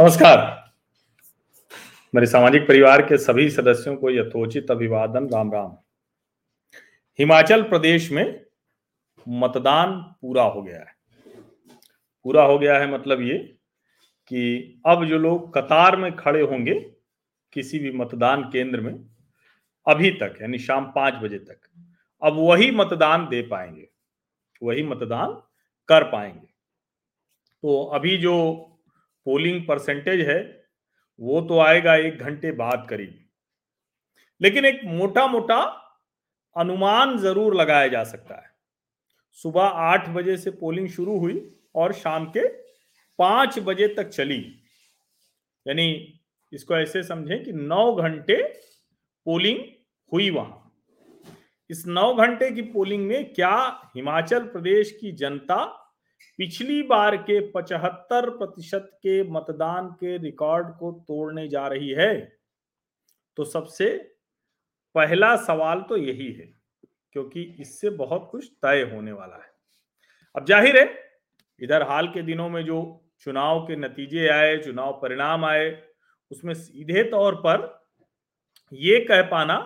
नमस्कार। 0.00 0.38
मेरे 2.14 2.26
सामाजिक 2.26 2.62
परिवार 2.62 3.02
के 3.02 3.18
सभी 3.18 3.50
सदस्यों 3.50 3.96
को 3.96 4.10
यथोचित 4.10 4.70
अभिवादन, 4.70 5.28
राम 5.28 5.52
राम। 5.52 5.76
हिमाचल 7.18 7.62
प्रदेश 7.62 8.10
में 8.12 8.46
मतदान 9.28 9.92
पूरा 10.22 10.42
हो 10.42 10.62
गया 10.62 10.78
है। 10.78 10.96
पूरा 12.24 12.42
हो 12.42 12.58
गया 12.58 12.78
है 12.78 12.90
मतलब 12.90 13.20
ये 13.20 13.38
कि 14.28 14.82
अब 14.86 15.04
जो 15.04 15.18
लोग 15.18 15.54
कतार 15.54 15.96
में 15.96 16.16
खड़े 16.16 16.40
होंगे 16.40 16.74
किसी 17.52 17.78
भी 17.78 17.92
मतदान 17.92 18.42
केंद्र 18.42 18.80
में, 18.80 19.06
अभी 19.86 20.10
तक, 20.10 20.38
यानी 20.42 20.58
शाम 20.58 20.92
पाँच 20.94 21.14
बजे 21.14 21.38
तक, 21.38 21.60
अब 22.22 22.32
वही 22.36 22.70
मतदान 22.70 23.28
दे 23.28 23.42
पाएँगे, 23.42 23.88
वही 24.62 24.82
मतदान 24.82 25.42
कर 25.88 26.04
पाएँगे। 26.04 26.46
तो 27.62 27.84
अभी 27.84 28.16
जो 28.16 28.70
पोलिंग 29.26 29.60
परसेंटेज 29.68 30.20
है, 30.28 30.40
वो 31.18 31.40
तो 31.40 31.58
आएगा 31.58 31.94
एक 31.96 32.18
घंटे 32.18 32.52
बाद 32.52 32.86
करीब। 32.90 33.20
लेकिन 34.40 34.64
एक 34.64 34.80
मोटा 34.84 35.26
मोटा 35.26 35.60
अनुमान 36.56 37.16
ज़रूर 37.18 37.54
लगाया 37.54 37.86
जा 37.88 38.02
सकता 38.04 38.34
है। 38.34 38.52
सुबह 39.38 39.62
आठ 39.62 40.08
बजे 40.08 40.36
से 40.36 40.50
पोलिंग 40.50 40.88
शुरू 40.88 41.18
हुई 41.18 41.40
और 41.74 41.92
शाम 41.92 42.26
के 42.26 42.46
पाँच 43.18 43.58
बजे 43.58 43.88
तक 43.88 44.08
चली। 44.08 44.40
यानी 45.66 46.20
इसको 46.52 46.76
ऐसे 46.76 47.02
समझें 47.02 47.42
कि 47.44 47.52
नौ 47.52 47.94
घंटे 47.94 48.42
पोलिंग 49.26 49.58
हुई 50.12 50.28
वहाँ। 50.30 50.60
इस 51.70 51.86
नौ 51.86 52.12
घंटे 52.14 52.50
की 52.50 52.62
पोलिंग 52.62 53.06
में 53.06 53.32
क्या 53.34 53.54
हिमाचल 53.96 54.44
प्रदेश 54.44 54.90
की 55.00 55.12
जनता 55.12 55.56
पिछली 56.38 56.82
बार 56.82 57.16
के 57.18 57.40
पचहत्तर 57.50 58.28
प्रतिशत 58.30 58.90
के 58.96 59.22
मतदान 59.30 59.88
के 60.00 60.16
रिकॉर्ड 60.18 60.66
को 60.78 60.92
तोड़ने 61.08 61.46
जा 61.48 61.66
रही 61.66 61.90
है। 61.90 62.14
तो 63.38 63.44
सबसे 63.44 63.86
पहला 64.94 65.34
सवाल 65.36 65.80
तो 65.80 65.96
यही 65.96 66.30
है, 66.32 66.52
क्योंकि 67.12 67.42
इससे 67.60 67.90
बहुत 67.92 68.28
कुछ 68.32 68.50
तय 68.62 68.82
होने 68.92 69.12
वाला 69.12 69.36
है। 69.36 69.52
अब 70.34 70.46
ज़ाहिर 70.46 70.78
है, 70.78 70.86
इधर 71.60 71.82
हाल 71.82 72.08
के 72.08 72.22
दिनों 72.22 72.48
में 72.48 72.64
जो 72.64 72.80
चुनाव 73.20 73.60
के 73.66 73.76
नतीजे 73.76 74.28
आए, 74.28 74.56
चुनाव 74.58 74.92
परिणाम 75.02 75.44
आए, 75.44 75.70
उसमें 76.30 76.54
सीधे 76.54 77.02
तौर 77.02 77.34
पर 77.36 77.72
यह 78.72 79.04
कह 79.08 79.22
पाना 79.22 79.56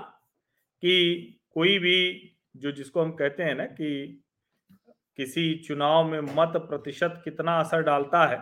कि 0.82 1.40
कोई 1.54 1.78
भी 1.78 2.34
जो 2.56 2.72
जिसको 2.72 3.02
हम 3.02 3.12
कहते 3.12 3.42
हैं 3.42 3.54
ना 3.54 3.64
कि 3.64 4.22
किसी 5.18 5.54
चुनाव 5.58 6.04
में 6.04 6.20
मत 6.20 6.52
प्रतिशत 6.68 7.20
कितना 7.24 7.58
असर 7.60 7.82
डालता 7.82 8.24
है 8.26 8.38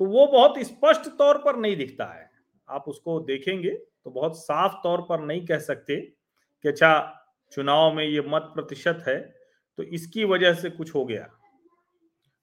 तो 0.00 0.04
वो 0.04 0.26
बहुत 0.26 0.58
स्पष्ट 0.60 1.08
तौर 1.18 1.38
पर 1.38 1.56
नहीं 1.56 1.76
दिखता 1.76 2.04
है। 2.04 2.30
आप 2.68 2.84
उसको 2.88 3.18
देखेंगे 3.20 3.70
तो 3.70 4.10
बहुत 4.10 4.38
साफ़ 4.38 4.74
तौर 4.82 5.00
पर 5.00 5.20
नहीं 5.20 5.44
कह 5.46 5.58
सकते 5.58 5.96
कि 6.64 6.68
अच्छा 6.68 6.92
चुनाव 7.52 7.92
में 7.94 8.04
ये 8.04 8.20
मत 8.28 8.50
प्रतिशत 8.54 9.04
है 9.08 9.18
तो 9.78 9.82
इसकी 9.82 10.24
वजह 10.24 10.54
से 10.54 10.70
कुछ 10.70 10.94
हो 10.94 11.04
गया। 11.04 11.28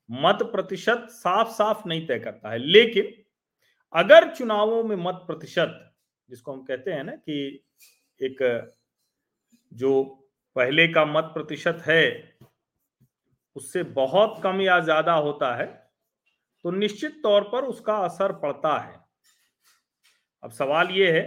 मत 0.10 0.44
प्रतिशत 0.44 1.08
साफ़ 1.12 1.50
साफ़ 1.50 1.88
नहीं 1.88 2.06
तय 2.08 2.20
करता 2.20 2.52
है, 2.52 2.58
लेकिन 2.58 3.12
अगर 3.96 4.30
चुनावों 4.34 4.84
में 4.84 4.96
मत 4.96 5.24
प्रतिशत, 5.28 5.94
जिसको 6.30 6.54
हम 6.54 6.64
कहते 6.64 6.92
हैं 6.92 7.04
ना 7.04 7.12
कि 7.12 7.66
एक 8.22 8.72
जो 9.72 10.04
पहले 10.56 10.88
का 10.88 11.06
मत 11.06 11.32
प्रतिशत 11.34 11.84
है 11.86 12.33
उससे 13.56 13.84
बहुत 13.96 14.40
कम 14.44 14.62
या 14.62 14.80
ज़्यादा 14.80 15.14
होता 15.14 15.56
है 15.56 15.66
तो 16.66 16.72
निश्चित 16.72 17.20
तौर 17.24 17.44
पर 17.44 17.64
उसका 17.66 17.96
असर 17.98 18.32
पड़ता 18.34 18.78
है। 18.80 18.96
अब 20.44 20.52
सवाल 20.52 20.90
ये 20.90 21.12
है 21.12 21.24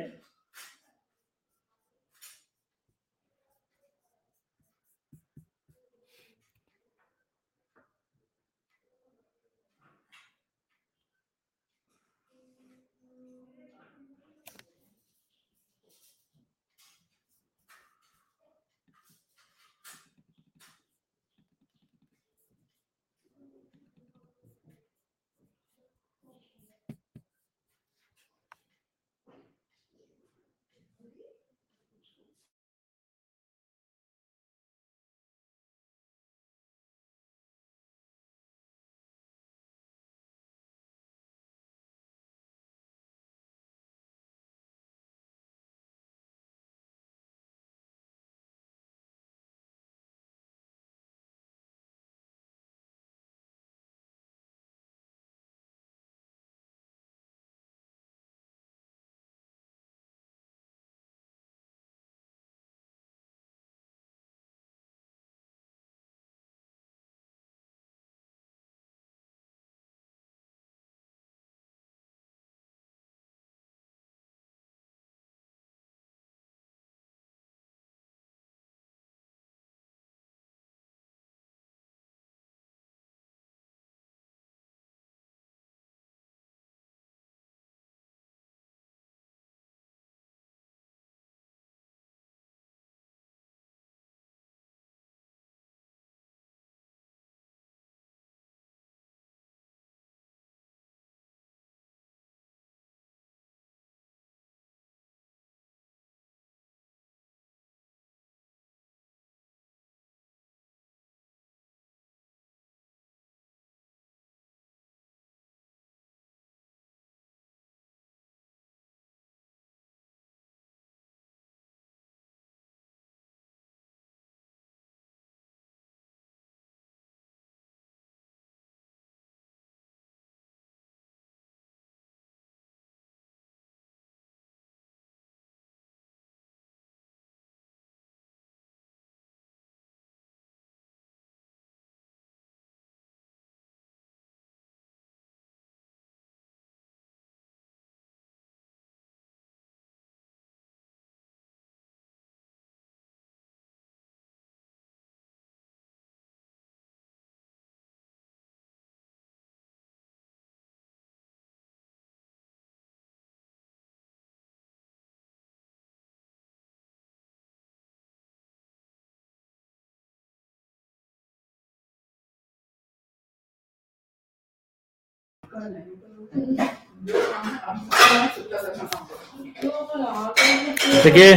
देखिए, 181.03 181.35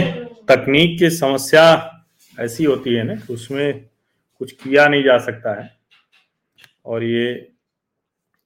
तकनीक 0.50 0.98
की 1.00 1.10
समस्या 1.10 1.66
ऐसी 2.40 2.64
होती 2.64 2.94
है 2.96 3.04
ना 3.04 3.16
कि 3.16 3.34
उसमें 3.34 3.86
कुछ 4.40 4.52
किया 4.52 4.88
नहीं 4.88 5.04
जा 5.04 5.18
सकता 5.18 5.54
है। 5.62 5.70
और 6.86 7.04
ये 7.04 7.34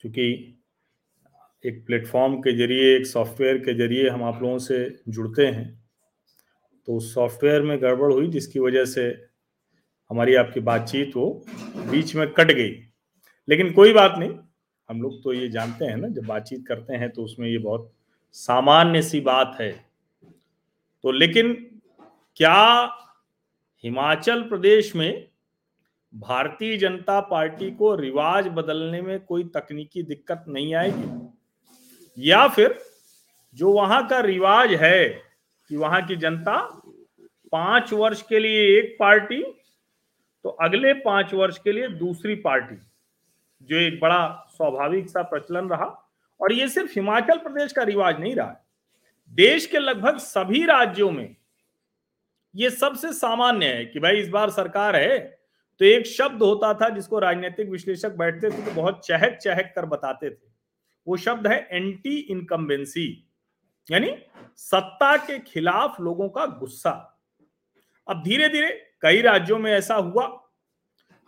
क्योंकि 0.01 0.25
एक 1.65 1.85
प्लेटफॉर्म 1.85 2.35
के 2.37 2.53
ज़रिए, 2.57 2.95
एक 2.95 3.05
सॉफ्टवेयर 3.07 3.57
के 3.57 3.73
ज़रिए 3.73 4.09
हम 4.09 4.23
आप 4.23 4.41
लोगों 4.41 4.57
से 4.59 4.97
जुड़ते 5.09 5.45
हैं 5.47 5.83
तो 6.87 6.97
उस 6.97 7.13
सॉफ्टवेयर 7.13 7.61
में 7.61 7.81
गड़बड़ 7.81 8.11
हुई 8.13 8.27
जिसकी 8.27 8.59
वजह 8.59 8.85
से 8.85 9.05
हमारी 10.09 10.35
आपकी 10.35 10.59
बातचीत 10.59 11.15
वो 11.15 11.45
बीच 11.91 12.15
में 12.15 12.27
कट 12.29 12.51
गई। 12.51 12.71
लेकिन 13.49 13.71
कोई 13.73 13.93
बात 13.93 14.15
नहीं 14.17 14.29
हम 14.93 15.01
लोग 15.01 15.21
तो 15.23 15.33
ये 15.33 15.47
जानते 15.49 15.85
हैं 15.85 15.95
ना, 15.97 16.07
जब 16.07 16.25
बातचीत 16.25 16.65
करते 16.67 16.93
हैं 16.93 17.09
तो 17.09 17.23
उसमें 17.23 17.47
ये 17.47 17.57
बहुत 17.57 17.91
सामान्य 18.35 19.01
सी 19.01 19.19
बात 19.21 19.57
है। 19.61 19.71
तो 21.03 21.11
लेकिन 21.11 21.53
क्या 22.37 22.97
हिमाचल 23.83 24.41
प्रदेश 24.41 24.95
में 24.95 25.27
भारतीय 26.13 26.77
जनता 26.77 27.19
पार्टी 27.21 27.71
को 27.71 27.95
रिवाज 27.95 28.47
बदलने 28.47 29.01
में 29.01 29.19
कोई 29.19 29.43
तकनीकी 29.55 30.03
दिक्कत 30.03 30.45
नहीं 30.47 30.75
आएगी? 30.75 31.09
या 32.17 32.47
फिर 32.47 32.77
जो 33.55 33.71
वहाँ 33.71 34.05
का 34.07 34.19
रिवाज 34.19 34.73
है 34.73 35.07
कि 35.69 35.75
वहाँ 35.75 36.05
की 36.05 36.15
जनता 36.15 36.57
पाँच 37.51 37.93
वर्ष 37.93 38.21
के 38.21 38.39
लिए 38.39 38.61
एक 38.77 38.95
पार्टी 38.99 39.43
तो 40.45 40.49
अगले 40.61 40.93
पाँच 41.01 41.33
वर्ष 41.33 41.57
के 41.57 41.71
लिए 41.71 41.87
दूसरी 41.89 42.35
पार्टी, 42.35 42.75
जो 43.61 43.77
एक 43.77 43.99
बड़ा 43.99 44.25
स्वाभाविक 44.63 45.09
सा 45.09 45.21
प्रचलन 45.23 45.67
रहा 45.69 45.85
और 46.39 46.53
ये 46.53 46.67
सिर्फ़ 46.69 46.91
हिमाचल 46.91 47.37
प्रदेश 47.37 47.71
का 47.73 47.83
रिवाज 47.83 48.19
नहीं 48.19 48.35
रहा। 48.35 48.55
देश 49.31 49.65
के 49.65 49.79
लगभग 49.79 50.17
सभी 50.17 50.63
राज्यों 50.65 51.09
में 51.11 51.35
ये 52.55 52.69
सबसे 52.69 53.11
सामान्य 53.13 53.65
है 53.65 53.85
कि 53.85 53.99
भाई 53.99 54.17
इस 54.17 54.29
बार 54.29 54.49
सरकार 54.49 54.95
है 54.95 55.19
तो 55.79 55.85
एक 55.85 56.05
शब्द 56.07 56.43
होता 56.43 56.73
था 56.73 56.89
जिसको 56.89 57.19
राजनीतिक 57.19 57.69
विश्लेषक 57.69 58.15
बैठते 58.17 58.49
थे 58.49 58.65
तो 58.65 58.71
बहुत 58.71 59.05
चहक 59.05 59.37
चहक 59.37 59.71
कर 59.75 59.85
बताते 59.85 60.29
थे। 60.29 60.51
वो 61.07 61.17
शब्द 61.17 61.47
है 61.47 61.67
एंटी 61.71 62.17
इनकम्बेंसी 62.17 63.07
यानी 63.87 64.15
सत्ता 64.57 65.15
के 65.17 65.39
खिलाफ 65.41 65.99
लोगों 66.01 66.29
का 66.29 66.45
गुस्सा। 66.59 66.91
अब 68.07 68.23
धीरे 68.23 68.49
धीरे 68.49 68.69
कई 69.01 69.21
राज्यों 69.21 69.59
में 69.59 69.71
ऐसा 69.71 69.95
हुआ 69.95 70.27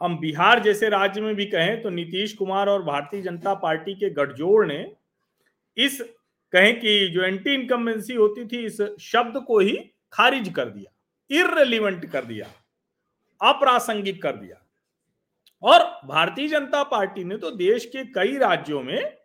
हम 0.02 0.18
बिहार 0.20 0.60
जैसे 0.60 0.90
राज्य 0.90 1.22
में 1.22 1.36
भी 1.36 1.46
कहें 1.46 1.82
तो 1.82 1.90
नीतीश 1.90 2.34
कुमार 2.34 2.70
और 2.70 2.84
भारतीय 2.84 3.22
जनता 3.22 3.54
पार्टी 3.56 3.94
के 3.96 4.10
गठजोड़ 4.12 4.66
ने 4.68 4.80
इस 5.78 6.02
कहें 6.54 6.80
कि 6.80 7.08
जो 7.10 7.22
एंटी 7.22 7.54
इनकम्बेंसी 7.54 8.14
होती 8.14 8.46
थी, 8.46 8.66
इस 8.66 8.82
शब्द 9.02 9.44
को 9.48 9.60
ही 9.60 9.76
खारिज 10.14 10.50
कर 10.50 10.66
दिया 10.66 10.92
इरेलीवेंट 11.32 12.06
कर 12.06 12.26
दिया, 12.26 12.48
अप्रासंगिक 13.42 14.22
कर 14.24 14.36
दिया। 14.36 14.62
और 15.64 15.84
भारतीय 16.08 16.48
जनता 16.48 16.84
पार्टी 16.86 17.24
ने 17.24 17.38
तो 17.38 17.52
देश 17.52 17.86
के 17.86 18.04
कई 18.14 18.38
राज्यों 18.38 18.82
में 18.84 19.18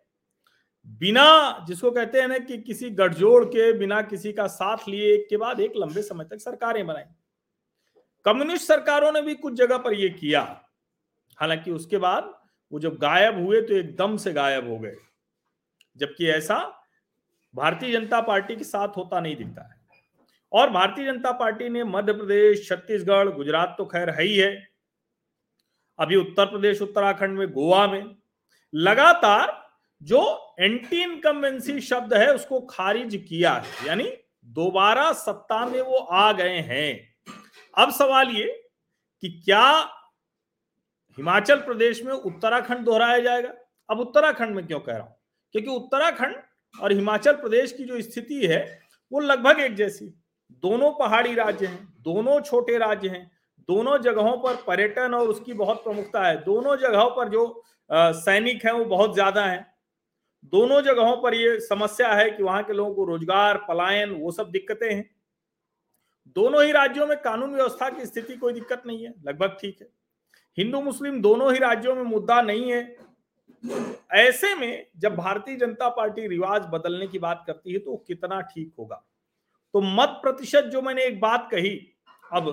बिना 0.99 1.65
जिसको 1.67 1.91
कहते 1.91 2.21
हैं 2.21 2.27
ना 2.27 2.37
कि 2.37 2.57
किसी 2.57 2.89
गठजोड़ 2.91 3.43
के, 3.45 3.71
बिना 3.73 4.01
किसी 4.01 4.31
का 4.33 4.47
साथ 4.47 4.87
लिए, 4.89 5.13
एक 5.13 5.27
के 5.29 5.37
बाद 5.37 5.59
एक 5.59 5.73
लंबे 5.77 6.01
समय 6.01 6.25
तक 6.25 6.39
सरकारें 6.39 6.85
बनाई। 6.87 7.03
कम्युनिस्ट 8.25 8.67
सरकारों 8.67 9.11
ने 9.11 9.21
भी 9.21 9.35
कुछ 9.35 9.53
जगह 9.53 9.77
पर 9.77 9.93
यह 9.93 10.17
किया। 10.19 10.61
हालाँकि 11.37 11.71
उसके 11.71 11.97
बाद 11.97 12.41
वो 12.71 12.79
जब 12.79 12.97
गायब 12.97 13.45
हुए 13.45 13.61
तो 13.61 13.73
एकदम 13.73 14.17
से 14.17 14.33
गायब 14.33 14.69
हो 14.69 14.79
गए। 14.79 14.95
जबकि 15.97 16.27
ऐसा 16.27 16.85
भारतीय 17.55 17.91
जनता 17.91 18.21
पार्टी 18.21 18.55
के 18.55 18.63
साथ 18.63 18.87
होता 18.87 19.19
नहीं 19.19 19.35
दिखता 19.35 19.61
है। 19.61 19.81
और 20.53 20.69
भारतीय 20.69 21.05
जनता 21.05 21.31
पार्टी 21.31 21.69
ने 21.69 21.83
मध्य 21.83 22.13
प्रदेश, 22.13 22.69
छत्तीसगढ़, 22.69 23.29
गुजरात 23.29 23.75
तो 23.77 23.85
खैर 23.85 24.09
है 24.09 24.23
ही 24.23 24.37
है। 24.37 24.69
अभी 25.99 26.15
उत्तर 26.15 26.45
प्रदेश, 26.45 26.81
उत्तराखंड 26.81 27.37
में, 27.37 27.51
गोवा 27.51 27.87
में 27.87 28.15
लगातार 28.75 29.69
जो 30.03 30.55
एंटी 30.59 31.03
इनकम्बेंसी 31.03 31.81
शब्द 31.81 32.13
है 32.13 32.33
उसको 32.33 32.61
खारिज 32.61 33.25
किया 33.29 33.53
है। 33.53 33.87
यानी 33.87 34.13
दोबारा 34.45 35.13
सत्ता 35.13 35.65
में 35.65 35.81
वो 35.81 35.97
आ 35.97 36.31
गए 36.31 36.57
हैं। 36.57 37.10
अब 37.77 37.91
सवाल 37.91 38.29
ये 38.29 38.47
कि 39.23 39.29
क्या 39.45 39.63
हिमाचल 41.17 41.57
प्रदेश 41.57 42.03
में 42.03 42.13
उत्तराखंड 42.13 42.85
दोहराया 42.85 43.19
जाएगा? 43.19 43.53
अब 43.89 43.99
उत्तराखंड 43.99 44.55
में 44.55 44.65
क्यों 44.67 44.79
कह 44.79 44.91
रहा 44.93 45.01
हूँ? 45.01 45.15
क्योंकि 45.55 45.69
उत्तराखंड 45.69 46.35
और 46.75 46.91
हिमाचल 46.91 47.33
प्रदेश 47.33 47.71
की 47.71 47.83
जो 47.83 48.01
स्थिति 48.01 48.45
है, 48.47 48.79
वो 49.11 49.19
लगभग 49.19 49.59
एक 49.59 49.75
जैसी 49.75 50.05
दोनों 50.63 50.91
पहाड़ी 50.91 51.33
राज्य 51.35 51.65
हैं, 51.65 51.87
दोनों 52.01 52.39
छोटे 52.41 52.77
राज्य 52.77 53.09
हैं, 53.09 53.29
दोनों 53.69 53.97
जगहों 53.97 54.37
पर 54.37 54.55
पर्यटन 54.67 55.13
और 55.13 55.27
उसकी 55.27 55.53
बहुत 55.53 55.83
प्रमुखता 55.83 56.23
है। 56.23 56.43
दोनों 56.43 56.75
जगहों 56.77 57.09
पर 57.09 57.29
जो 57.29 57.63
सैनिक 57.89 58.65
हैं, 58.65 58.71
वो 58.71 58.85
बहुत 58.85 59.13
ज़्यादा 59.13 59.45
हैं। 59.45 59.65
दोनों 60.53 60.81
जगहों 60.81 61.15
पर 61.17 61.33
ये 61.33 61.59
समस्या 61.59 62.13
है 62.13 62.29
कि 62.31 62.43
वहाँ 62.43 62.63
के 62.63 62.73
लोगों 62.73 62.93
को 62.93 63.05
रोज़गार, 63.05 63.57
पलायन, 63.67 64.11
वो 64.11 64.31
सब 64.31 64.51
दिक्कतें 64.51 64.93
हैं। 64.93 65.09
दोनों 66.27 66.63
ही 66.63 66.71
राज्यों 66.71 67.07
में 67.07 67.17
कानून 67.17 67.53
व्यवस्था 67.55 67.89
की 67.89 68.05
स्थिति 68.05 68.35
कोई 68.35 68.53
दिक्कत 68.53 68.83
नहीं 68.85 69.03
है, 69.05 69.13
लगभग 69.25 69.57
ठीक 69.61 69.77
है। 69.81 69.87
हिंदू, 70.57 70.81
मुस्लिम 70.81 71.21
दोनों 71.21 71.51
ही 71.53 71.59
राज्यों 71.59 71.95
में 71.95 72.03
मुद्दा 72.03 72.41
नहीं 72.41 72.71
है। 72.71 72.95
ऐसे 74.13 74.53
में 74.55 74.87
जब 74.97 75.15
भारतीय 75.15 75.55
जनता 75.55 75.89
पार्टी 75.89 76.27
रिवाज 76.27 76.65
बदलने 76.69 77.07
की 77.07 77.19
बात 77.19 77.43
करती 77.47 77.73
है 77.73 77.79
तो 77.79 77.95
कितना 78.07 78.39
ठीक 78.43 78.73
होगा? 78.79 78.95
तो 79.73 79.81
मत 79.81 80.19
प्रतिशत 80.21 80.63
जो 80.63 80.81
मैंने 80.81 81.03
एक 81.03 81.19
बात 81.19 81.47
कही, 81.51 81.77
अब 82.33 82.49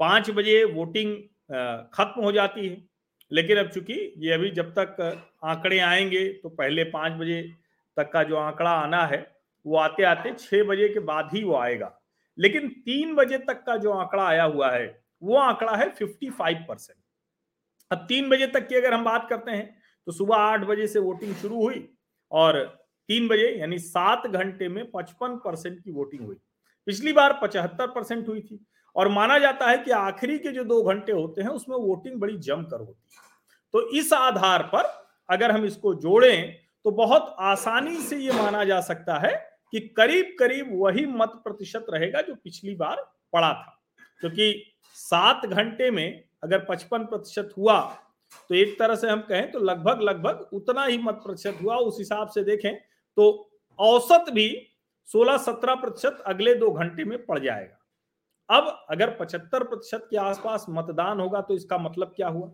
पाँच 0.00 0.30
बजे 0.30 0.62
वोटिंग 0.64 1.16
खत्म 1.94 2.22
हो 2.22 2.32
जाती 2.32 2.68
है। 2.68 2.76
लेकिन 3.30 3.58
अब 3.58 3.68
चूँकि 3.68 3.94
ये 4.18 4.32
अभी 4.32 4.50
जब 4.50 4.72
तक 4.78 5.00
आंकड़े 5.44 5.78
आएँगे 5.78 6.26
तो 6.32 6.48
पहले 6.48 6.84
पाँच 6.86 7.12
बजे 7.12 7.42
तक 7.96 8.10
का 8.12 8.22
जो 8.22 8.36
आंकड़ा 8.36 8.70
आना 8.72 9.04
है, 9.06 9.18
वो 9.66 9.76
आते 9.76 10.02
आते 10.04 10.32
छह 10.34 10.62
बजे 10.64 10.88
के 10.88 11.00
बाद 11.00 11.30
ही 11.32 11.42
वो 11.44 11.56
आएगा। 11.56 11.92
लेकिन 12.38 12.68
तीन 12.84 13.14
बजे 13.14 13.38
तक 13.40 13.62
का 13.66 13.76
जो 13.76 13.92
आंकड़ा 13.92 14.26
आया 14.26 14.44
हुआ 14.44 14.70
है, 14.70 14.86
वो 15.22 15.36
आंकड़ा 15.38 15.76
है 15.76 15.88
फिफ्टी 15.90 16.30
फाइव 16.30 16.64
परसेंट 16.68 16.98
अब 17.90 18.06
तीन 18.08 18.28
बजे 18.28 18.46
तक 18.46 18.66
की 18.68 18.74
अगर 18.74 18.94
हम 18.94 19.04
बात 19.04 19.26
करते 19.30 19.50
हैं 19.50 19.76
तो 20.06 20.12
सुबह 20.12 20.36
आठ 20.36 20.64
बजे 20.66 20.86
से 20.86 20.98
वोटिंग 20.98 21.34
शुरू 21.34 21.62
हुई 21.62 21.88
और 22.32 22.58
तीन 23.08 23.28
बजे, 23.28 23.48
यानी 23.50 23.78
सात 23.78 24.26
घंटे 24.26 24.68
में 24.68 24.90
पचपन 24.90 25.36
परसेंट 25.36 25.78
की 25.80 25.90
वोटिंग 25.92 26.24
हुई। 26.26 26.36
पिछली 26.86 27.12
बार 27.12 27.38
पचहत्तर 27.42 27.86
परसेंट 27.86 28.28
हुई 28.28 28.40
थी 28.40 28.58
और 28.96 29.08
माना 29.08 29.38
जाता 29.38 29.70
है 29.70 29.78
कि 29.78 29.90
आखिरी 29.90 30.38
के 30.38 30.52
जो 30.52 30.64
दो 30.64 30.82
घंटे 30.82 31.12
होते 31.12 31.42
हैं, 31.42 31.48
उसमें 31.48 31.76
वोटिंग 31.76 32.20
बड़ी 32.20 32.36
जमकर 32.38 32.80
होती 32.80 33.10
है। 33.10 33.24
तो 33.74 33.88
इस 33.90 34.12
आधार 34.12 34.62
पर 34.74 34.84
अगर 35.28 35.52
हम 35.52 35.64
इसको 35.64 35.94
जोड़ें 35.96 36.56
तो 36.84 36.90
बहुत 36.92 37.34
आसानी 37.40 37.96
से 37.98 38.16
ये 38.16 38.32
माना 38.32 38.64
जा 38.64 38.80
सकता 38.82 39.18
है 39.18 39.34
कि 39.72 39.80
करीब 39.96 40.34
करीब 40.38 40.70
वही 40.72 41.04
मत 41.06 41.40
प्रतिशत 41.44 41.86
रहेगा 41.90 42.20
जो 42.20 42.34
पिछली 42.34 42.74
बार 42.74 43.02
पड़ा 43.32 43.52
था। 43.52 43.80
क्योंकि 44.20 44.72
सात 44.96 45.46
घंटे 45.46 45.90
में 45.90 46.24
अगर 46.44 46.64
पचपन 46.64 47.04
प्रतिशत 47.04 47.54
हुआ 47.58 47.80
तो 48.50 48.54
एक 48.54 48.78
तरह 48.78 48.94
से 48.94 49.08
हम 49.08 49.20
कहें 49.20 49.50
तो 49.50 49.58
लगभग 49.60 50.00
लगभग 50.02 50.48
उतना 50.52 50.84
ही 50.84 50.98
मत 50.98 51.20
प्रतिशत 51.24 51.58
हुआ। 51.62 51.76
उस 51.76 51.98
हिसाब 51.98 52.28
से 52.28 52.44
देखें 52.44 52.74
तो 53.16 53.50
औसत 53.78 54.30
भी 54.30 54.48
16-17 55.08 55.74
प्रतिशत 55.74 56.22
अगले 56.26 56.54
दो 56.54 56.70
घंटे 56.70 57.04
में 57.04 57.24
पड़ 57.26 57.38
जाएगा। 57.38 57.78
अब 58.48 58.86
अगर 58.90 59.10
75 59.10 59.64
प्रतिशत 59.64 60.06
के 60.10 60.16
आसपास 60.18 60.66
मतदान 60.70 61.20
होगा 61.20 61.40
तो 61.40 61.54
इसका 61.54 61.78
मतलब 61.78 62.12
क्या 62.16 62.28
हुआ? 62.28 62.50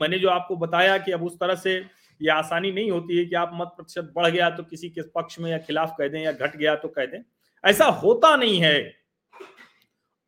मैंने 0.00 0.18
जो 0.18 0.28
आपको 0.28 0.56
बताया 0.56 0.98
कि 0.98 1.12
अब 1.12 1.24
उस 1.24 1.38
तरह 1.38 1.54
से 1.54 1.80
ये 2.22 2.30
आसानी 2.30 2.72
नहीं 2.72 2.90
होती 2.90 3.18
है 3.18 3.24
कि 3.24 3.34
आप 3.34 3.50
मत 3.54 3.66
प्रतिशत 3.66 4.12
बढ़ 4.16 4.26
गया 4.26 4.50
तो 4.50 4.62
किसी 4.62 4.90
के 4.90 5.02
पक्ष 5.02 5.38
में 5.38 5.50
या 5.50 5.58
खिलाफ 5.58 5.94
कह 5.98 6.08
दें 6.08 6.22
या 6.22 6.32
घट 6.32 6.56
गया 6.56 6.76
तो 6.76 6.88
कह 6.88 7.06
दें। 7.06 7.24
ऐसा 7.64 7.84
होता 7.84 8.36
नहीं 8.36 8.60
है। 8.60 8.96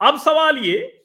अब 0.00 0.18
सवाल 0.18 0.58
ये 0.58 0.98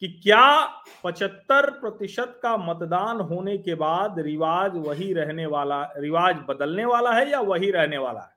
कि 0.00 0.08
क्या 0.08 0.64
75 1.04 1.70
प्रतिशत 1.70 2.40
का 2.42 2.56
मतदान 2.56 3.20
होने 3.20 3.58
के 3.58 3.74
बाद 3.74 4.18
रिवाज 4.18 4.72
वही 4.74 5.12
रहने 5.12 5.46
वाला, 5.46 5.92
रिवाज 5.96 6.36
बदलने 6.48 6.84
वाला 6.84 7.12
है 7.12 7.30
या 7.30 7.40
वही 7.40 7.70
रहने 7.70 7.98
वाला 7.98 8.20
है? 8.20 8.34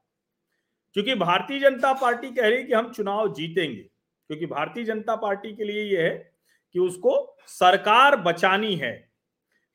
क्योंकि 0.94 1.16
भारतीय 1.16 1.60
जनता 1.60 1.94
पार्टी 1.94 2.28
कह 2.28 2.48
रही 2.48 2.58
है 2.58 2.64
कि 2.64 2.74
हम 2.74 2.92
चुनाव 2.92 3.34
जीतेंगे। 3.34 3.90
क्योंकि 4.28 4.46
भारतीय 4.46 4.84
जनता 4.84 5.16
पार्टी 5.16 5.56
के 5.56 5.64
लिए 5.64 5.98
यह 5.98 6.04
है 6.04 6.34
कि 6.74 6.80
उसको 6.80 7.38
सरकार 7.48 8.16
बचानी 8.16 8.76
है। 8.76 9.07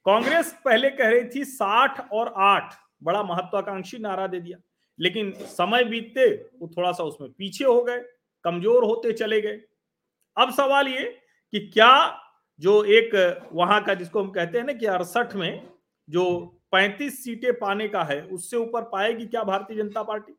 कांग्रेस 0.06 0.52
पहले 0.64 0.90
कह 0.90 1.10
रही 1.10 1.24
थी 1.34 1.44
साठ 1.44 2.00
और 2.12 2.32
आठ, 2.36 2.74
बड़ा 3.02 3.22
महत्वाकांक्षी 3.22 3.98
नारा 3.98 4.26
दे 4.26 4.40
दिया। 4.40 4.58
लेकिन 4.98 5.32
समय 5.32 5.84
बीतते 5.84 6.26
वो 6.60 6.68
थोड़ा 6.68 6.90
सा 6.92 7.04
उसमें 7.04 7.30
पीछे 7.30 7.64
हो 7.64 7.82
गए, 7.82 7.98
कमज़ोर 8.44 8.84
होते 8.84 9.12
चले 9.12 9.40
गए। 9.40 9.60
अब 10.36 10.50
सवाल 10.52 10.88
ये 10.88 11.04
कि 11.52 11.60
क्या 11.68 12.18
जो 12.60 12.82
एक 12.86 13.48
वहाँ 13.52 13.82
का 13.84 13.94
जिसको 13.94 14.22
हम 14.22 14.30
कहते 14.30 14.58
हैं 14.58 14.64
ना 14.64 14.72
कि 14.72 14.86
अड़सठ 14.86 15.34
में 15.34 15.68
जो 16.08 16.24
35 16.72 17.22
सीटें 17.24 17.52
पाने 17.52 17.88
का 17.88 18.02
है, 18.02 18.20
उससे 18.22 18.56
ऊपर 18.56 18.82
पाएगी 18.82 19.26
क्या 19.26 19.42
भारतीय 19.44 19.76
जनता 19.76 20.02
पार्टी? 20.02 20.32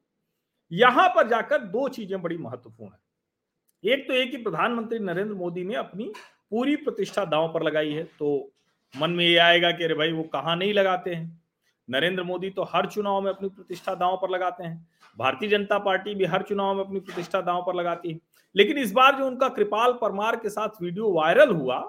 यहाँ 0.72 1.08
पर 1.10 1.28
जाकर 1.30 1.58
दो 1.60 1.88
चीज़ें 1.90 2.22
बड़ी 2.22 2.38
महत्वपूर्ण 2.38 2.92
है। 2.92 3.94
एक 3.94 4.08
तो 4.08 4.14
एक 4.14 4.32
कि 4.32 4.38
प्रधानमंत्री 4.38 5.00
नरेंद्र 5.00 5.34
मोदी 5.36 5.64
ने 5.64 5.76
अपनी 5.76 6.12
पूरी 6.52 6.76
प्रतिष्ठा 6.76 7.26
दांव 7.26 7.48
पर 7.54 7.64
लगाई 7.64 7.92
है 7.92 8.04
तो 8.20 8.52
मन 8.94 9.12
में 9.12 9.26
ये 9.26 9.38
आएगा 9.38 9.72
कि 9.72 9.84
अरे 9.84 9.94
भाई 9.94 10.12
वो 10.12 10.24
कहा 10.24 10.56
नहीं 10.56 10.74
लगाते 10.74 11.14
हैं? 11.14 11.42
नरेंद्र 11.90 12.24
मोदी 12.24 12.50
तो 12.50 12.64
हर 12.64 12.86
चुनाव 12.86 13.22
में 13.22 13.32
अपनी 13.32 13.50
प्रतिष्ठा 13.50 13.94
दांव 13.96 14.18
पर 14.22 14.30
लगाते 14.30 14.64
हैं। 14.64 14.88
भारतीय 15.18 15.50
जनता 15.50 15.78
पार्टी 15.78 16.14
भी 16.16 16.26
हर 16.26 16.42
चुनाव 16.42 16.76
में 16.76 16.84
अपनी 16.84 17.00
प्रतिष्ठा 17.00 17.42
दांव 17.42 17.62
पर 17.62 17.76
लगाती 17.76 18.12
है। 18.12 18.20
लेकिन 18.56 18.78
इस 18.78 18.92
बार 18.92 19.16
जो 19.16 19.28
उनका 19.28 19.50
कृपाल 19.50 19.94
परमार 19.94 20.36
के 20.36 20.50
साथ 20.50 20.82
वीडियो 20.82 21.12
वायरल 21.12 21.50
हुआ, 21.50 21.80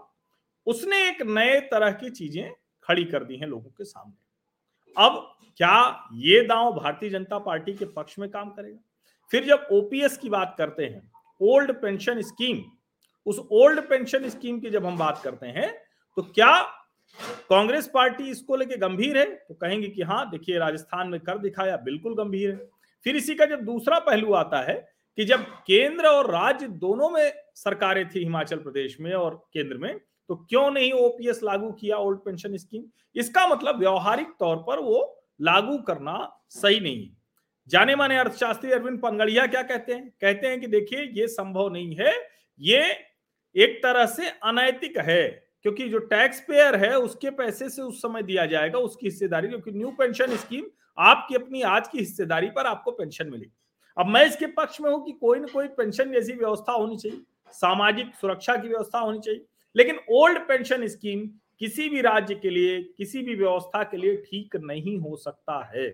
उसने 0.67 1.09
एक 1.09 1.23
नए 1.23 1.61
तरह 1.61 1.91
की 1.91 2.11
चीज़ें 2.11 2.53
खड़ी 2.85 3.05
कर 3.05 3.25
दी 3.25 3.37
हैं 3.37 3.47
लोगों 3.47 3.71
के 3.71 3.85
सामने। 3.85 5.05
अब 5.07 5.37
क्या 5.57 6.09
ये 6.13 6.41
दांव 6.41 6.73
भारतीय 6.73 7.11
जनता 7.11 7.39
पार्टी 7.39 7.73
के 7.73 7.85
पक्ष 7.87 8.19
में 8.19 8.29
काम 8.31 8.51
करेगा? 8.51 8.79
फिर 9.31 9.45
जब 9.45 9.69
ओपीएस 9.73 10.17
की 10.17 10.29
बात 10.29 10.55
करते 10.59 10.85
हैं, 10.85 11.11
ओल्ड 11.41 11.73
पेंशन 11.73 12.21
स्कीम, 12.23 12.63
उस 13.27 13.39
ओल्ड 13.53 13.81
पेंशन 13.81 14.29
स्कीम 14.29 14.61
की 14.61 14.71
जब 14.71 14.87
हम 14.87 14.99
बात 14.99 15.21
करते 15.25 15.47
हैं 15.47 15.73
तो 16.17 16.23
क्या 16.25 16.51
कांग्रेस 17.51 17.91
पार्टी 17.95 18.31
इसको 18.31 18.57
लेके 18.57 18.77
गंभीर 18.79 19.19
है 19.19 19.25
तो 19.27 19.55
कहेंगे 19.55 19.89
कि 19.89 20.03
हाँ 20.03 20.29
देखिए, 20.31 20.59
राजस्थान 20.59 21.09
में 21.09 21.21
कर 21.21 21.39
दिखाया, 21.39 21.77
बिल्कुल 21.77 22.15
गंभीर 22.15 22.51
है। 22.51 22.57
फिर 23.07 23.17
इसी 23.17 23.35
का 23.35 23.45
जब 23.47 23.65
दूसरा 23.65 23.99
पहलू 24.01 24.33
आता 24.35 24.61
है 24.63 24.75
कि 25.19 25.25
जब 25.25 25.45
केंद्र 25.67 26.07
और 26.07 26.31
राज्य 26.31 26.67
दोनों 26.69 27.11
में 27.11 27.33
सरकारें 27.57 28.09
थी 28.09 28.19
हिमाचल 28.19 28.57
प्रदेश 28.57 28.97
में 29.01 29.13
और 29.13 29.35
केंद्र 29.55 29.77
में 29.79 29.99
तो 30.31 30.35
क्यों 30.49 30.71
नहीं 30.71 30.93
ओपीएस 30.93 31.41
लागू 31.43 31.71
किया 31.73 31.97
ओल्ड 31.97 32.19
पेंशन 32.19 32.57
स्कीम? 32.57 32.83
इसका 33.17 33.47
मतलब 33.47 33.79
व्यवहारिक 33.79 34.29
तौर 34.41 34.57
पर 34.59 34.79
वो 34.79 35.27
लागू 35.41 35.77
करना 35.79 36.17
सही 36.51 36.81
नहीं 36.81 37.03
है। 37.03 37.17
जाने 37.69 37.95
माने 37.97 38.17
अर्थशास्त्री 38.19 38.73
अरविंद 38.73 38.99
पंगड़िया 39.01 39.47
क्या 39.47 39.63
कहते 39.63 39.93
हैं? 39.93 40.09
कहते 40.11 40.47
हैं 40.47 40.61
कि 40.61 40.67
देखिए, 40.67 41.03
ये 41.13 41.27
संभव 41.29 41.69
नहीं 41.69 41.97
है, 41.97 42.13
ये 42.61 42.83
एक 43.57 43.79
तरह 43.83 44.07
से 44.07 44.29
अनैतिक 44.29 44.99
है। 44.99 45.44
क्योंकि 45.65 45.89
जो 45.89 45.99
टैक्स 45.99 46.41
पेयर 46.41 46.77
है, 46.77 46.97
उसके 46.99 47.31
पैसे 47.33 47.69
से 47.69 47.83
उस 47.83 48.01
समय 48.03 48.23
दिया 48.23 48.45
जाएगा 48.47 48.79
उसकी 48.81 49.07
हिस्सेदारी, 49.07 49.49
क्योंकि 49.49 49.71
न्यू 49.73 49.91
पेंशन 49.99 50.37
स्कीम 50.37 50.65
आपकी 50.99 51.35
अपनी 51.35 51.63
आज 51.65 51.89
की 51.89 51.99
हिस्सेदारी 51.99 52.51
पर 52.51 52.67
आपको 52.67 52.91
पेंशन 52.93 53.31
मिलेगी। 53.31 53.53
अब 53.97 54.07
मैं 54.07 54.25
इसके 54.27 54.47
पक्ष 54.53 54.81
में 54.81 54.91
हूँ 54.91 55.05
कि 55.05 55.13
कोई 55.13 55.39
ना 55.41 55.47
कोई 55.53 55.69
पेंशन 55.71 56.13
जैसी 56.13 56.33
व्यवस्था 56.33 56.73
होनी 56.73 56.97
चाहिए, 56.97 57.21
सामाजिक 57.55 58.15
सुरक्षा 58.15 58.57
की 58.57 58.69
व्यवस्था 58.69 58.99
होनी 58.99 59.19
चाहिए, 59.19 59.45
लेकिन 59.77 59.99
ओल्ड 60.13 60.39
पेंशन 60.49 60.87
स्कीम 60.89 61.27
किसी 61.61 61.89
भी 61.89 62.01
राज्य 62.01 62.35
के 62.35 62.51
लिए, 62.51 62.81
किसी 62.99 63.23
भी 63.23 63.35
व्यवस्था 63.35 63.83
के 63.83 63.97
लिए 63.97 64.17
ठीक 64.23 64.57
नहीं 64.57 64.99
हो 65.01 65.17
सकता 65.17 65.63
है। 65.75 65.91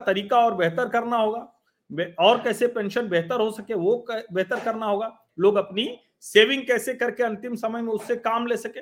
तरीका 0.00 0.38
और 0.38 0.54
बेहतर 0.54 0.88
करना 0.88 1.16
होगा 1.16 2.16
और 2.20 2.42
कैसे 2.42 2.66
पेंशन 2.68 3.08
बेहतर 3.08 3.40
हो 3.40 3.50
सके, 3.50 3.74
वो 3.74 4.06
बेहतर 4.08 4.64
करना 4.64 4.86
होगा। 4.86 5.16
लोग 5.38 5.56
अपनी 5.56 5.86
सेविंग 6.24 6.66
कैसे 6.66 6.94
करके 6.94 7.22
अंतिम 7.22 7.54
समय 7.54 7.82
में 7.82 7.92
उससे 7.92 8.16
काम 8.16 8.46
ले 8.46 8.56
सके? 8.56 8.80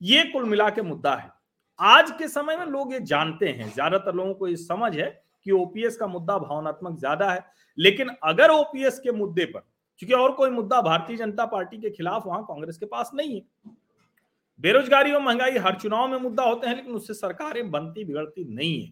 ये 0.00 0.24
कुल 0.24 0.44
मिला 0.44 0.68
के 0.70 0.82
मुद्दा 0.82 1.14
है। 1.14 1.30
आज 1.78 2.10
के 2.10 2.28
समय 2.28 2.56
में 2.56 2.66
लोग 2.66 2.92
ये 2.92 3.00
जानते 3.00 3.48
हैं, 3.48 3.72
ज़्यादातर 3.72 4.14
लोगों 4.14 4.34
को 4.34 4.48
ये 4.48 4.56
समझ 4.56 4.96
है 4.96 5.08
कि 5.46 5.50
ओपीएस 5.50 5.96
का 5.96 6.06
मुद्दा 6.06 6.38
भावनात्मक 6.38 6.98
ज़्यादा 6.98 7.30
है। 7.30 7.44
लेकिन 7.78 8.10
अगर 8.24 8.50
ओपीएस 8.50 8.98
के 8.98 9.12
मुद्दे 9.12 9.44
पर, 9.44 9.60
क्योंकि 9.98 10.14
और 10.14 10.32
कोई 10.32 10.50
मुद्दा 10.50 10.80
भारतीय 10.82 11.16
जनता 11.16 11.46
पार्टी 11.46 11.78
के 11.78 11.90
खिलाफ, 11.90 12.26
वहाँ 12.26 12.42
कांग्रेस 12.44 12.78
के 12.78 12.86
पास 12.86 13.10
नहीं 13.14 13.34
है। 13.34 13.72
बेरोजगारी 14.60 15.12
और 15.12 15.22
महँगाई 15.22 15.56
हर 15.56 15.74
चुनाव 15.74 16.08
में 16.08 16.18
मुद्दा 16.18 16.42
होते 16.42 16.66
हैं, 16.66 16.76
लेकिन 16.76 16.94
उससे 16.94 17.14
सरकारें 17.14 17.70
बनती, 17.70 18.04
बिगड़ती 18.04 18.44
नहीं 18.44 18.80
है। 18.80 18.88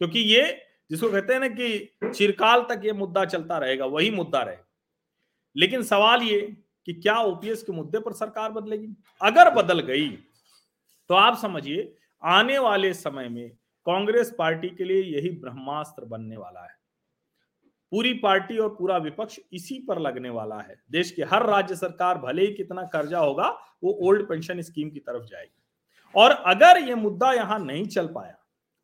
क्योंकि 0.00 0.18
ये, 0.18 0.62
जिसको 0.90 1.10
कहते 1.10 1.32
हैं 1.32 1.40
ना 1.40 1.48
कि 1.48 2.10
चिरकाल 2.14 2.62
तक 2.62 2.82
ये 2.84 2.92
मुद्दा 2.92 3.24
चलता 3.24 3.58
रहेगा, 3.58 3.86
वही 3.86 4.10
मुद्दा 4.10 4.42
रहेगा। 4.42 4.64
लेकिन 5.56 5.82
सवाल 5.82 6.22
ये 6.22 6.56
कि 6.86 6.92
क्या 6.94 7.18
ओपीएस 7.20 7.62
के 7.62 7.72
मुद्दे 7.72 7.98
पर 7.98 8.12
सरकार 8.12 8.52
बदलेगी? 8.52 8.88
अगर 9.20 9.50
बदल 9.54 9.80
गई 9.82 10.08
तो 11.10 11.14
आप 11.14 11.36
समझिए, 11.38 11.94
आने 12.22 12.58
वाले 12.58 12.92
समय 12.94 13.28
में 13.28 13.48
कांग्रेस 13.86 14.34
पार्टी 14.38 14.68
के 14.68 14.84
लिए 14.84 15.02
यही 15.04 15.30
ब्रह्मास्त्र 15.32 16.04
बनने 16.04 16.36
वाला 16.36 16.62
है। 16.62 16.74
पूरी 17.92 18.12
पार्टी 18.14 18.56
और 18.58 18.68
पूरा 18.68 18.96
विपक्ष 18.98 19.38
इसी 19.52 19.78
पर 19.80 19.98
लगने 19.98 20.30
वाला 20.30 20.56
है। 20.58 20.76
देश 20.90 21.10
की 21.10 21.22
हर 21.24 21.46
राज्य 21.46 21.76
सरकार 21.76 22.18
भले 22.18 22.46
ही 22.46 22.54
कितना 22.54 22.82
कर्जा 22.84 23.18
होगा, 23.18 23.48
वो 23.84 23.92
ओल्ड 24.00 24.28
पेंशन 24.28 24.60
स्कीम 24.62 24.90
की 24.90 25.00
तरफ़ 25.00 25.24
जाएगी। 25.24 25.62
और 26.14 26.30
अगर 26.30 26.78
ये 26.78 26.94
मुद्दा 26.94 27.32
यहाँ 27.32 27.58
नहीं 27.58 27.86
चल 27.86 28.06
पाया, 28.06 28.36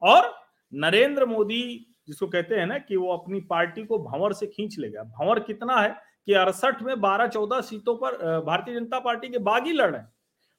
और 0.02 0.32
नरेंद्र 0.73 1.26
मोदी 1.26 1.87
जिसको 2.09 2.26
कहते 2.26 2.54
हैं 2.54 2.66
ना 2.66 2.78
कि 2.78 2.97
वो 2.97 3.12
अपनी 3.12 3.40
पार्टी 3.40 3.85
को 3.85 3.99
भंवर 4.00 4.32
से 4.32 4.47
खींच 4.47 4.78
लेगा 4.78 5.02
भंवर 5.02 5.40
कितना 5.40 5.76
है? 5.76 5.94
कि 6.29 6.33
अड़सठ 6.35 6.83
में 6.83 7.00
बारह 7.00 7.26
चौदह 7.29 7.61
सीटों 7.61 7.95
पर 7.97 8.41
भारतीय 8.43 8.75
जनता 8.75 8.99
पार्टी 9.00 9.29
के 9.29 9.38
बागी 9.41 9.73
लड़ 9.73 9.91
रहे 9.91 10.02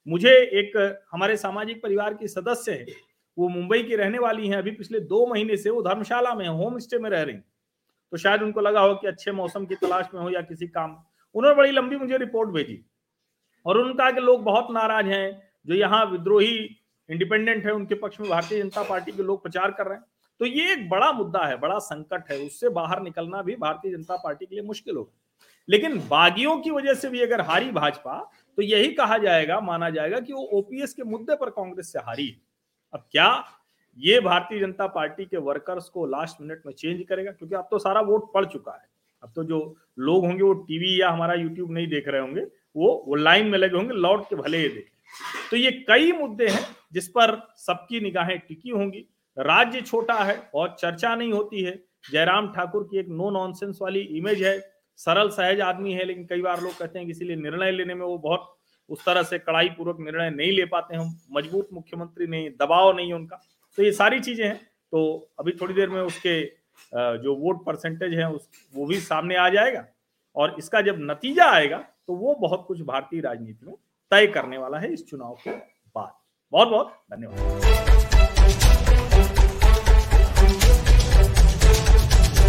मुझे 0.06 0.30
एक 0.30 0.76
हमारे 1.12 1.36
सामाजिक 1.36 1.82
परिवार 1.82 2.14
की 2.14 2.28
सदस्य 2.28 2.72
है, 2.72 2.86
वो 3.36 3.48
मुंबई 3.48 3.82
की 3.82 3.96
रहने 3.96 4.18
वाली 4.18 4.48
हैं, 4.48 4.56
अभी 4.56 4.70
पिछले 4.72 5.00
दो 5.02 5.26
महीने 5.26 5.56
से 5.56 5.70
वो 5.70 5.82
धर्मशाला 5.82 6.34
में 6.34 6.46
होम 6.48 6.78
स्टे 6.78 6.98
में 6.98 7.08
रह 7.10 7.22
रही 7.22 7.36
तो 8.12 8.16
शायद 8.16 8.42
उनको 8.42 8.60
लगा 8.60 8.80
हो 8.80 8.94
कि 8.94 9.06
अच्छे 9.06 9.32
मौसम 9.32 9.64
की 9.66 9.74
तलाश 9.76 10.08
में 10.14 10.20
हो 10.20 10.28
या 10.30 10.40
किसी 10.42 10.66
काम। 10.68 10.90
उन्होंने 11.34 11.56
बड़ी 11.56 11.70
लंबी 11.70 11.96
मुझे 11.96 12.16
रिपोर्ट 12.16 12.50
भेजी। 12.50 12.78
और 13.66 13.76
उन्होंने 13.76 13.96
कहा 13.98 14.10
कि 14.10 14.20
लोग 14.20 14.42
बहुत 14.44 14.68
नाराज़ 14.72 15.06
हैं, 15.06 15.42
जो 15.66 15.74
यहाँ 15.74 16.04
विद्रोही 16.06 16.56
इंडिपेंडेंट 17.08 17.64
है, 17.66 17.72
उनके 17.72 17.94
पक्ष 17.94 18.20
में 18.20 18.28
भारतीय 18.30 18.62
जनता 18.62 18.82
पार्टी 18.82 19.12
के 19.12 19.22
लोग 19.22 19.42
प्रचार 19.42 19.70
कर 19.70 19.86
रहे 19.86 19.98
हैं। 19.98 20.04
तो 20.40 20.46
ये 20.46 20.72
एक 20.72 20.88
बड़ा 20.90 21.10
मुद्दा 21.12 21.44
है, 21.46 21.56
बड़ा 21.56 21.78
संकट 21.80 22.30
है। 22.30 22.38
उससे 22.38 22.68
बाहर 22.70 23.02
निकलना 23.02 23.42
भी 23.42 23.56
भारतीय 23.56 23.92
जनता 23.92 24.16
पार्टी 24.16 24.46
के 24.46 24.54
लिए 24.54 24.64
मुश्किल 24.64 24.96
होगा। 24.96 25.18
लेकिन 25.68 25.98
बागियों 26.08 26.56
की 26.58 26.70
वजह 26.70 26.94
से 26.94 27.08
भी 27.08 27.20
अगर 27.20 27.40
हारी 27.40 27.70
भाजपा 27.70 28.18
तो 28.58 28.62
यही 28.62 28.92
कहा 28.92 29.18
जाएगा, 29.18 29.60
माना 29.60 29.90
जाएगा 29.90 30.20
कि 30.20 30.32
वो 30.32 30.42
ओपीएस 30.52 30.94
के 30.94 31.02
मुद्दे 31.02 31.36
पर 31.36 31.50
कांग्रेस 31.50 31.92
से 31.92 31.98
हारी 31.98 32.34
अब 32.92 33.06
क्या 33.12 33.44
ये 33.98 34.20
भारतीय 34.20 34.60
जनता 34.60 34.86
पार्टी 34.86 35.24
के 35.24 35.36
वर्कर्स 35.36 35.88
को 35.88 36.06
लास्ट 36.06 36.40
मिनट 36.40 36.62
में 36.66 36.72
चेंज 36.72 37.04
करेगा? 37.08 37.32
क्योंकि 37.32 37.54
अब 37.54 37.68
तो 37.70 37.78
सारा 37.78 38.00
वोट 38.00 38.32
पड़ 38.32 38.44
चुका 38.44 38.72
है। 38.72 38.88
अब 39.22 39.32
तो 39.36 39.44
जो 39.44 39.76
लोग 39.98 40.24
होंगे, 40.26 40.42
वो 40.42 40.52
टीवी 40.52 41.00
या 41.00 41.10
हमारा 41.10 41.34
यूट्यूब 41.34 41.72
नहीं 41.72 41.86
देख 41.88 42.08
रहे 42.08 42.20
होंगे, 42.20 42.40
वो 42.76 43.04
वो 43.08 43.14
लाइन 43.14 43.46
में 43.46 43.58
लगे 43.58 43.76
होंगे, 43.76 43.94
लौट 43.94 44.28
के 44.28 44.36
भले 44.36 44.58
ही 44.58 44.68
देखें। 44.68 44.90
तो 45.50 45.56
ये 45.56 45.70
कई 45.88 46.12
मुद्दे 46.12 46.48
हैं 46.48 46.66
जिस 46.92 47.08
पर 47.08 47.36
सबकी 47.56 48.00
निगाहें 48.00 48.38
टिकी 48.38 48.70
होंगी। 48.70 49.06
राज्य 49.36 49.80
छोटा 49.80 50.14
है 50.14 50.50
और 50.54 50.76
चर्चा 50.78 51.14
नहीं 51.14 51.32
होती 51.32 51.62
है। 51.62 51.82
जयराम 52.12 52.52
ठाकुर 52.52 52.88
की 52.90 52.98
एक 52.98 53.08
नो 53.08 53.30
नॉनसेंस 53.30 53.78
वाली 53.82 54.00
इमेज 54.00 54.42
है। 54.42 54.73
सरल, 54.98 55.28
सहज 55.30 55.60
आदमी 55.60 55.92
है, 55.92 56.04
लेकिन 56.04 56.24
कई 56.26 56.42
बार 56.42 56.60
लोग 56.62 56.76
कहते 56.78 56.98
हैं 56.98 57.06
कि 57.06 57.12
इसीलिए 57.12 57.36
निर्णय 57.36 57.70
लेने 57.70 57.94
में 57.94 58.04
वो 58.06 58.18
बहुत 58.18 58.50
उस 58.90 59.04
तरह 59.04 59.22
से 59.22 59.38
कड़ाई 59.38 59.68
पूर्वक 59.68 60.00
निर्णय 60.00 60.30
नहीं 60.30 60.52
ले 60.52 60.64
पाते 60.66 60.96
हम 60.96 61.14
मज़बूत 61.32 61.68
मुख्यमंत्री 61.72 62.26
नहीं, 62.26 62.50
दबाव 62.52 62.96
नहीं 62.96 63.08
है 63.08 63.14
उनका। 63.14 63.40
तो 63.78 63.82
ये 63.82 63.92
सारी 63.92 64.20
चीज़ें 64.20 64.46
हैं। 64.46 64.56
तो 64.92 65.30
अभी 65.38 65.52
थोड़ी 65.60 65.74
देर 65.74 65.88
में 65.88 66.00
उसके 66.02 66.42
जो 67.18 67.34
वोट 67.36 67.64
परसेंटेज 67.66 68.14
है, 68.14 68.30
उस, 68.30 68.48
वो 68.74 68.86
भी 68.86 68.98
सामने 69.00 69.36
आ 69.36 69.48
जाएगा 69.48 69.84
और 70.36 70.54
इसका 70.58 70.80
जब 70.80 70.96
नतीजा 71.00 71.50
आएगा 71.50 71.78
तो 71.78 72.14
वो 72.14 72.34
बहुत 72.40 72.64
कुछ 72.68 72.80
भारतीय 72.82 73.20
राजनीति 73.20 73.66
में 73.66 73.74
तय 74.12 74.26
करने 74.28 74.58
वाला 74.58 74.78
है 74.78 74.92
इस 74.92 75.08
चुनाव 75.10 75.34
के 75.44 75.50
बाद। 75.50 76.12
बहुत 76.52 76.68
बहुत 76.68 76.96
धन्यवाद। 77.12 78.03